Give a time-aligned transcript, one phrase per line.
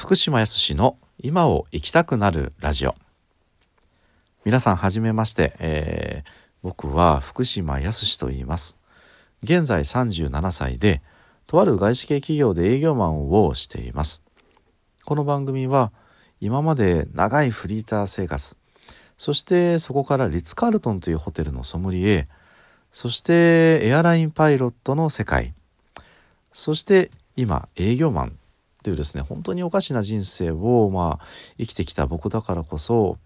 [0.00, 2.94] 福島康の今を生きたくなるラジオ。
[4.46, 6.28] 皆さんはじめまして、えー、
[6.62, 8.78] 僕は福島康と言います。
[9.42, 11.02] 現在37歳で
[11.46, 14.24] とある外資系企業で営業マンをしています。
[15.04, 15.92] この番組は
[16.40, 18.56] 今まで長いフリーター生活
[19.18, 22.26] そしてそこからリッツ・カールトンというホテルのソムリエ
[22.90, 25.52] そしてエアラインパイロットの世界
[26.52, 28.39] そして今営業マン
[28.82, 31.26] というですね本当におかしな人生をまあ
[31.58, 33.18] 生きてきた僕だからこそ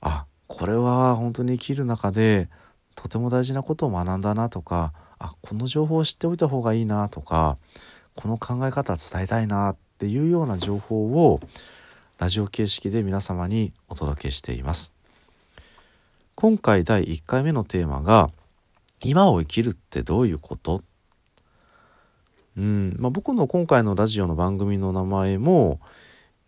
[0.00, 2.48] あこれは本当に生きる中で
[2.94, 7.56] とても大事なことを学んだなとかあこの情報を知っておいた方がいいなとか
[8.14, 11.40] この考え方伝えたいなっていうような情報を
[12.18, 14.92] ラジオ形式で皆様にお届けしています。
[16.34, 18.30] 今回第1回目のテーマが
[19.00, 20.82] 「今を生きるってどういうこと?」
[22.60, 25.80] うんまあ、僕の今回のラジオの番組の名前も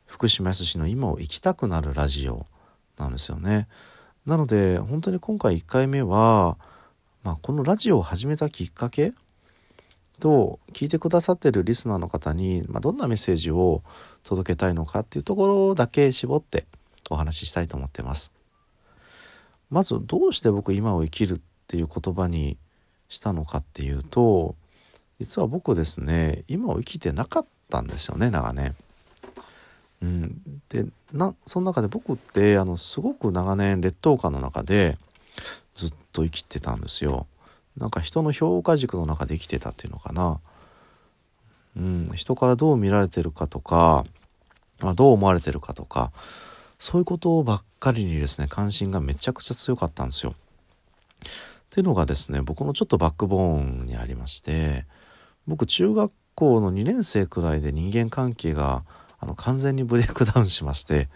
[0.05, 2.45] 福島康の「今を生きたくなるラジオ」
[3.00, 3.67] なんですよね。
[4.27, 6.59] なので本当に今回1回目は、
[7.22, 9.14] まあ、このラジオを始めたきっかけ
[10.20, 13.83] と聞いてくださってるリスナーの方に、まあ、どんなメッセージを
[14.22, 16.67] 届けたいのかっていうところだけ絞って
[17.09, 18.33] お話ししたいと思ってます。
[19.70, 22.59] まずどうして僕今を生きるっていう言葉に
[23.09, 24.56] したのかっていうと
[25.21, 28.75] 実は僕ですね今を生きてなかったんですよね長年。
[30.03, 34.99] うん、でなその中で僕ってあのすごく長年劣等感の中で
[35.75, 37.27] ずっと生きてたんですよ。
[37.77, 40.41] なんか人の評価軸の中で生きてたっていうのかな。
[41.77, 44.05] うん、人からどう見られてるかとか、
[44.81, 46.13] まあ、どう思われてるかとか
[46.79, 50.33] そういうことばっかりにですね関心がめちゃくちゃ強かったんですよ。
[50.33, 50.35] っ
[51.71, 54.85] ていうのがですね僕のちょっとバックボーンにありまして
[55.47, 58.85] 僕中学校の2年生くらいで人間関係が
[59.21, 61.09] あの完全にブレイクダウンしまして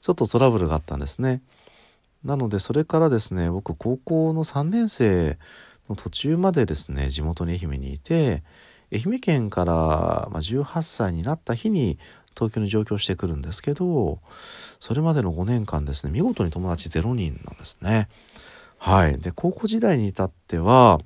[0.00, 1.40] ちょっとトラブルがあったんですね。
[2.24, 5.38] なのでそれからですね僕高校の3年生
[5.88, 8.42] の途中までですね地元に愛媛にいて
[8.92, 11.98] 愛媛県から18歳になった日に
[12.34, 14.18] 東京に上京してくるんですけど
[14.80, 18.08] それまでの5年間ですね見事に友達0人なんですね。
[18.78, 20.98] はい、で高校時代に至っては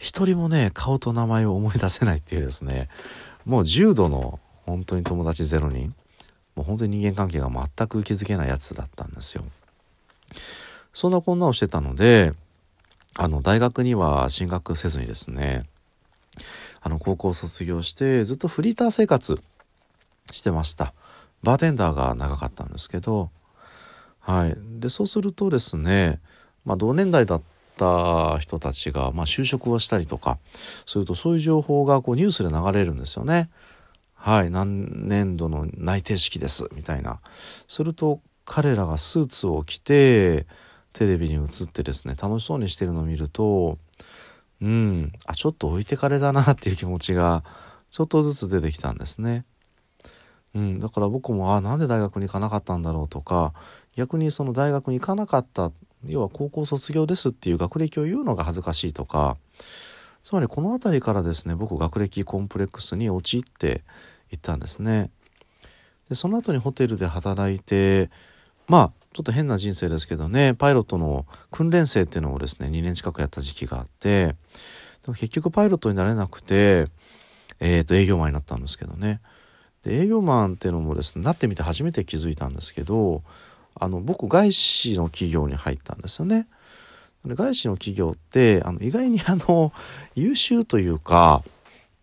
[0.00, 2.88] 一人もね顔と名前を思い出せないっていうですね。
[3.44, 5.94] もう重度の本当に友達0人
[6.56, 9.44] もう本当に人間関係が全く気づけないやつだったんですよ。
[10.94, 12.32] そんなこんなをしてたので
[13.18, 15.64] あの大学には進学せずにですね
[16.80, 19.38] あの高校卒業してずっとフリーター生活
[20.32, 20.94] してました。
[21.42, 23.30] バーテンダーが長かったんですけど
[24.20, 24.56] はい。
[24.80, 26.20] でそうするとですね、
[26.64, 27.42] まあ、同年代だっ
[27.80, 30.38] た人たちが、まあ、就職をしたりとか
[30.84, 33.48] それとそういう情報がこうニュースで流れるんですよね。
[34.14, 37.20] はい何年度の内定式ですみたいな
[37.66, 40.46] すると彼らがスーツを着て
[40.92, 43.78] テレビに映ってですね楽しそうにしてるのを見ると
[44.60, 47.44] うんあちょっと置いてかれだなっていう気持ちが
[47.90, 49.44] ちょっとずつ出てきたんですね。
[50.54, 53.54] うん、だから僕もあなんで大学に行かなかったんだろうとか
[53.94, 55.70] 逆にその大学に行かなかった
[56.06, 59.36] 要は高校卒業ですっていう学歴を言うのが恥ずかしいとか
[60.22, 63.82] つまりこの辺りからですね僕学歴コンプレックスに陥って
[64.32, 65.10] いったんですね。
[66.08, 68.10] でその後にホテルで働いて
[68.66, 74.34] まあちょっと変な人生ですけどねパイロットの訓練生っていうのをですね2年近くやった時期があってで
[75.08, 76.88] も結局パイロットになれなくて、
[77.60, 79.20] えー、と営業マンになったんですけどね
[79.82, 83.22] で営業マンっていうのもですねなってみて初めて気づいたんですけど
[83.74, 86.46] あの僕外資の企業に入ったんですよね。
[87.26, 89.72] 外資の企業ってあの意外にあの
[90.14, 91.42] 優秀というか、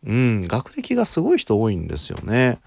[0.05, 2.59] うん、学歴がすごい人多いんですよね。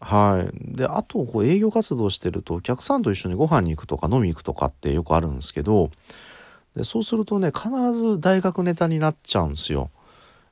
[0.00, 0.76] はい。
[0.76, 5.90] で、あと、こう、営業活動してると、お客さんと一緒にご飯に行くとか飲み行くとかってよくあるんですけど、
[6.74, 9.90] でそうするとね、必ず大学ネタになっちゃうんですよ。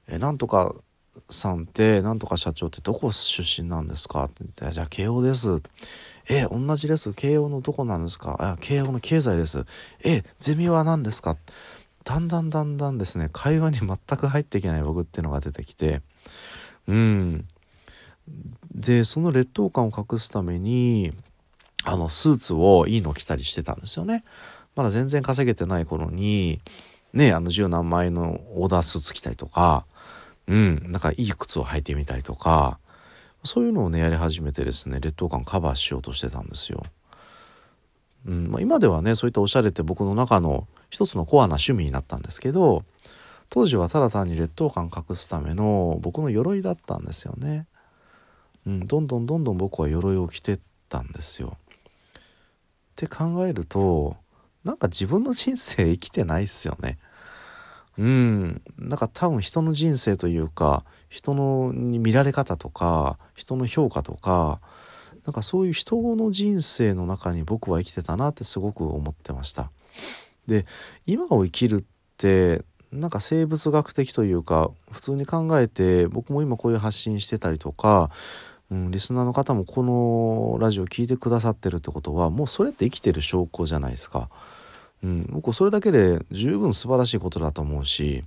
[0.07, 0.75] え、なんとか
[1.31, 5.63] さんってなんとか社長ってどこ出身なんですかって言って、じゃあ慶応です。
[6.29, 7.13] え、同じです。
[7.13, 8.37] 慶応のどこなんですか？
[8.39, 9.65] あ、慶応の経済です。
[10.05, 11.37] え、ゼミは何ですか？
[12.05, 16.03] だんだんだんだんですね、会話に全く入っていけない僕っていうのが出てきて、
[16.87, 17.47] うん。
[18.75, 21.13] で、その劣等感を隠すために、
[21.85, 24.25] あの、スーツをいいの着たりしてたんですよね。
[24.77, 26.61] まだ全然稼げてない頃に、
[27.13, 29.87] ね、あの十何枚のオーダースーツ着たりとか、
[30.47, 32.79] うん、なんかいい靴を履いてみたりとか、
[33.45, 36.83] そういうのをね、やり始めてですね、劣等感カバーしようとしてたんですよ。
[38.27, 42.85] うんまあ、今ではね、そういったおしゃれって僕の中の一つのコアな趣味になったんですけど、
[43.51, 47.67] 当時はただ単に劣等感隠すための僕の鎧だったんですよね。
[48.67, 50.59] うん、どんどんどんどん僕は鎧を着てっ
[50.89, 51.57] たんですよ。
[52.19, 52.23] っ
[52.97, 54.17] て考えると
[54.65, 56.99] なんか自分の人生生きてないっすよね。
[57.99, 64.61] うん、なんか多分人の人生というか人の見られ方とか人の評価とか
[65.27, 69.71] なんかそういう人の人生の中に僕は生きてたなってすごく思ってました。
[70.47, 70.65] で
[71.07, 71.85] 今を生きるっ
[72.17, 72.63] て
[72.93, 78.11] なんか生物学的というか普通に考えて僕も今こういう発信してたりとか、
[78.71, 84.31] うん、リスナーの方もこのラジオ聴いてくださってるってことはもうそれって生きてる証拠じゃないですか。
[85.03, 88.25] うん、僕それだけで十分素晴らしいことだと思うし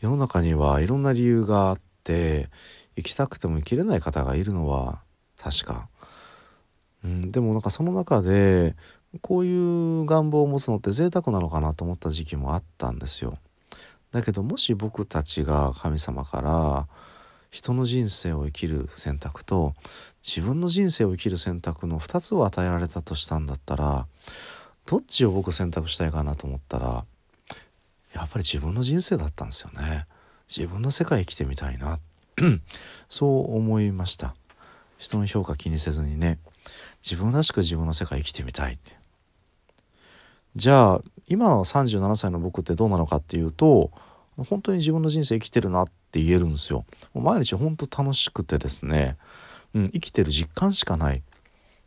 [0.00, 2.48] 世の中にはいろんな理由があって
[2.96, 5.00] 生きたくても生きれない方がいるのは
[5.38, 5.88] 確か。
[7.02, 8.74] うん、でもなんかその中で
[9.22, 13.38] こういう願望を持つのって贅沢なのかなと思った時期もあったんですよ。
[14.12, 16.86] だけどもし僕たちが神様から
[17.50, 19.74] 人の人生を生きる選択と
[20.26, 24.06] 自分の人生を生きる選択の2つを与えられたとしたんだったら
[24.90, 27.04] どっちを僕選択したいかなと思ったら
[28.12, 30.06] やっぱり自分の人生だったんですよね。
[30.48, 32.00] 自分の世界生きてみたいな。
[33.08, 34.34] そう思いました。
[34.98, 36.40] 人の評価気にせずにね。
[37.08, 38.96] 自分らしく自分の世界生きてみたいって。
[40.56, 43.92] じゃあ今の37歳の僕ってどうなのかっていうと
[44.36, 46.84] 本当に自分の人生生きてるなって言えるんですよ。
[47.14, 49.18] 毎日本当楽しくてですね、
[49.72, 51.22] うん、生きてる実感しかない、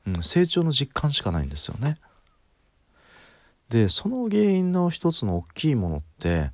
[0.08, 1.98] うん、成長の実感しかないんですよね。
[3.74, 6.52] でその原因の一つの大きいものって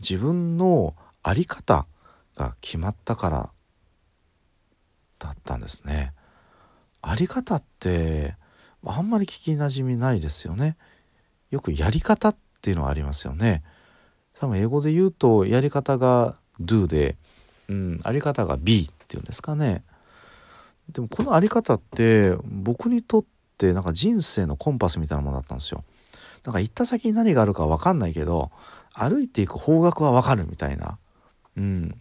[0.00, 1.86] 自分の在り方
[2.34, 3.50] が決まったから
[5.20, 6.12] だったんですね。
[7.02, 8.34] あり方って
[8.84, 10.76] あんまり聞きなじみないですよね。
[11.52, 13.62] よくやり方っていうのはありますよね。
[14.40, 17.16] 多分英語で言うとやり方が do で、
[17.68, 19.84] うん、あり方が be っていうんですかね。
[20.88, 23.24] でもこのあり方って僕にとっ
[23.56, 25.84] てなんか人生のコンパスみたいなものだったんですよ。
[26.44, 28.50] なんか行った先に何があるか分かんないけど
[28.94, 30.98] 歩いていく方角は分かるみたいな。
[31.56, 32.00] うん。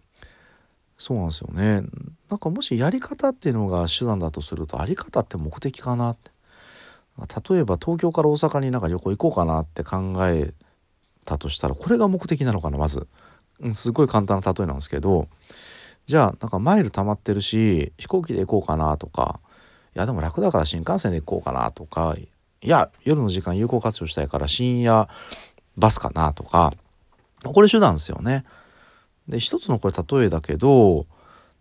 [0.98, 1.84] そうなんですよね。
[2.30, 6.32] なんかもしやり方っていうのが手段だとするとあり方って目的かなって
[7.18, 10.54] 例えば東京から大阪になんか旅行行こうかなって考え
[11.26, 13.08] たとしたらこれが目的なのかなまず、
[13.60, 15.28] うん、すごい簡単な例えなんですけど
[16.06, 19.40] じゃあなんかマイル溜まってるし飛行機で行こうかなとか
[19.96, 22.16] いやでも楽だから新幹線で行こうかなとか
[22.62, 25.08] いや夜の時間有効活用したいから深夜
[25.78, 26.74] バスかなとか
[27.44, 28.44] これ手段ですよね。
[29.28, 31.06] で一つのこれ例えだけど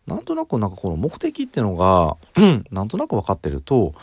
[0.07, 2.17] なんとなくなんかこの目的ってのが
[2.73, 3.95] なんとなく分かってると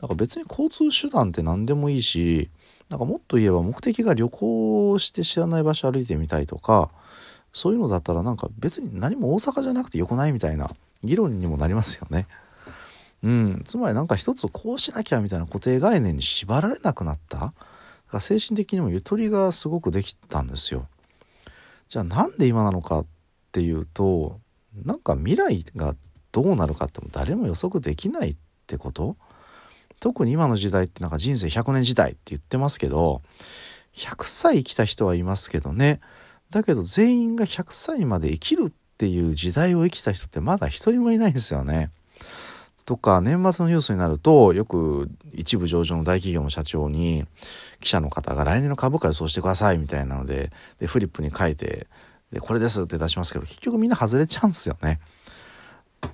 [0.00, 2.50] なんか別に交通手段って何でもいいし
[2.90, 6.90] なんかもっと言えば目的が旅行して知らない場所歩いてみたいとか
[7.52, 10.70] そういうのだったらなんか別に何も大阪じゃなくてよくないみたいな
[11.02, 12.26] 議論にもなりますよね。
[13.24, 17.54] うん、つまりなんか一つこうしなきゃみたいな固定概念に縛られなくなった
[18.20, 20.86] 精神的にもゆとりがすごくできたんですよ。
[21.88, 23.06] じゃあなんで今なのかっ
[23.50, 24.40] ていうと
[24.84, 25.96] なんか未来が
[26.32, 28.36] どうなるかっても誰も予測できないっ
[28.66, 29.16] てこと
[30.00, 33.22] 特に今の時代ってなんか人生100年時代って言ってますけど
[33.94, 36.00] 100歳生きた人はいますけどね
[36.50, 41.90] だけど全員が100歳まで生きるっていう時代を生きた人ってまだ一人もいないんですよね。
[42.84, 47.24] とか年末のニュースになるとよく一部上場の大企業の社長に
[47.80, 51.86] 記者の方が来年の株価予想してくださいみたいなのででフリップに書いて
[52.30, 55.00] でこれですって出しますけど結局みんな外れちゃうんですよね。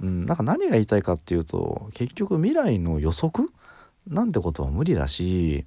[0.00, 3.50] うん、なんか何が言いたいかっていうと結局未来の予測？
[4.07, 5.67] なんてことは無理だし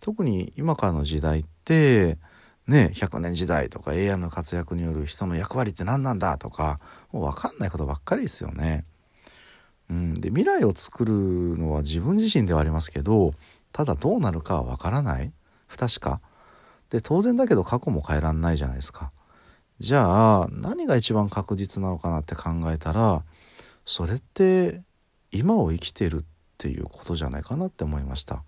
[0.00, 2.18] 特に今からの時代って
[2.66, 6.78] ね100年時代とか AI の活躍による人の役割って何なんだとか
[7.12, 8.84] もう分かんないことばっかりですよね。
[9.90, 11.12] うん、で未来を作る
[11.58, 13.34] のは自分自身ではありますけど
[13.72, 15.32] ただどうなるかは分からない
[15.66, 16.20] 不確か
[16.90, 19.10] で当然だけど過去も変えらんないじゃないですか。
[19.80, 23.24] じゃあ何が一番確実なのかなって考えたら
[23.84, 24.82] それって
[25.32, 26.24] 今を生きてるっ
[26.58, 28.44] ていうことじゃないかなって思いました。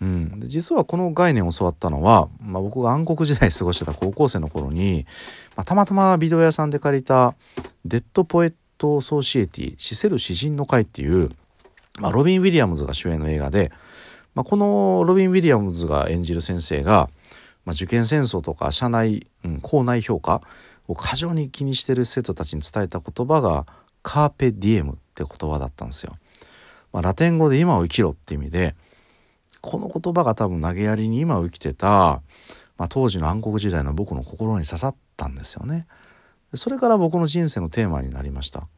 [0.00, 5.06] うん、で実はこの概念を教わったのは、まあ、僕が暗黒時代過ごしてた高校生の頃に、
[5.54, 7.36] まあ、たまたまビデオ屋さんで借りた
[7.84, 11.30] 「Dead Poet Society 死せる詩人の会」っていう、
[11.98, 13.72] まあ、ロビン・ウィリアムズが主演の映画で、
[14.34, 17.08] まあ、このロビン・ウィリアムズが演じる先生が
[17.64, 20.42] 「まあ、受験戦争とか社内、うん、校内評価
[20.88, 23.66] を過剰に気にしてる生徒たちに伝えた言葉が
[24.02, 26.16] カーペディエムって言葉だったんですよ。
[26.92, 28.74] まあ、ラテン語で今を生きろって意味で
[29.60, 32.20] この言葉が多分投げやりに今を生きてた、
[32.76, 35.86] まあ、当時の暗黒時代の僕の心に刺さったんですよね。
[36.54, 38.68] それから僕の人生のテーマになりました。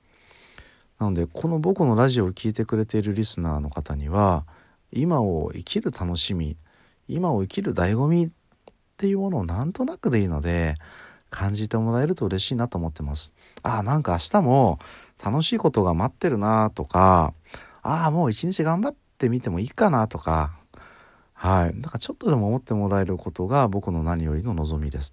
[0.98, 4.46] なのでこの僕のラジオを聴いてくれているリスナーの方には
[4.92, 6.56] 今を生きる楽しみ
[7.08, 8.30] 今を生きる醍醐味っ
[8.96, 10.74] ていうものをなんとなくでいいので
[11.30, 13.32] 感じてもらえると嬉しいなと思ってます。
[13.62, 14.78] ああなんか明日も
[15.22, 17.34] 楽しいことが待ってるなとか
[17.82, 20.54] ああもう一日頑張ってみてもいいかなとか
[21.32, 25.12] はいなんかちょっとでも思ってもらえることが僕の何よりの望みです。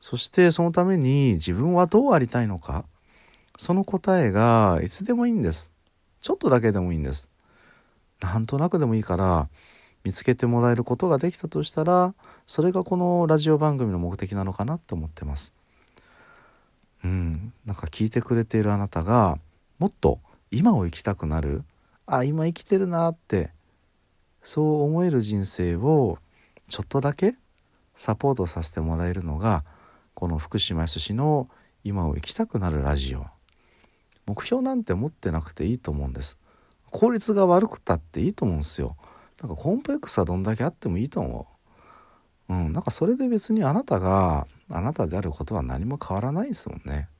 [0.00, 2.84] そしてそのために自分はどうありたいのか
[3.58, 5.70] その答えがいつでもいいんです。
[6.20, 7.28] ちょっとだけでもいいんです。
[8.20, 9.48] なんとなくでもいいから
[10.04, 12.14] 見つけてもらえることができたとしたら
[12.46, 15.54] それがこのラジオ番組の目的なのかなって思ってます。
[17.04, 19.38] うん、なんか聞いてくれているあなたが
[19.78, 20.18] もっと
[20.50, 21.62] 今を生きたくなる
[22.06, 23.50] あ今生きてるなって
[24.42, 26.18] そう思える人生を
[26.68, 27.34] ちょっとだけ
[27.94, 29.64] サポートさせてもらえるのが
[30.16, 31.46] この福島康の
[31.84, 33.26] 今を生きたくなるラジオ。
[34.24, 36.38] 目標なんて持ってなくていいと思うんです。
[36.90, 38.96] 効率が悪くたっていいと思うんですよ。
[39.42, 41.46] なんかコンプレックスはどんだけあってもいいと思
[42.48, 42.54] う。
[42.54, 47.10] うんなんかそれで別にあなたがあなたであることは何も変わらないですもんね。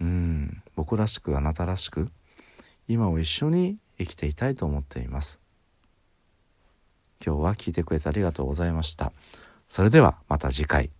[0.00, 2.08] うん僕らしくあなたらしく
[2.88, 5.38] 今を一緒に生きていたいと思っています。
[7.22, 9.12] 今日は聞いてくれてありがとうございました。
[9.68, 10.97] それではまた次回。